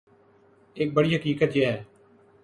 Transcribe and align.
ایک 0.77 0.93
بڑی 0.93 1.15
حقیقت 1.15 1.55
یہ 1.57 1.65
ہے 1.65 1.83